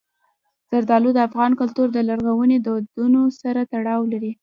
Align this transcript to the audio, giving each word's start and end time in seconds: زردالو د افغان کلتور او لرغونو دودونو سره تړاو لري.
زردالو 0.69 1.09
د 1.13 1.19
افغان 1.27 1.51
کلتور 1.59 1.87
او 1.95 2.03
لرغونو 2.09 2.55
دودونو 2.65 3.21
سره 3.41 3.61
تړاو 3.73 4.01
لري. 4.11 4.31